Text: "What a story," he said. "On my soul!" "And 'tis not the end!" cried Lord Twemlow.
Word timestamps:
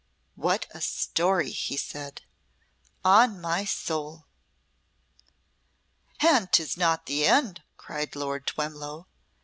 "What 0.33 0.65
a 0.71 0.81
story," 0.81 1.51
he 1.51 1.77
said. 1.77 2.23
"On 3.05 3.39
my 3.39 3.65
soul!" 3.65 4.25
"And 6.19 6.51
'tis 6.51 6.75
not 6.75 7.05
the 7.05 7.27
end!" 7.27 7.61
cried 7.77 8.15
Lord 8.15 8.47
Twemlow. 8.47 9.05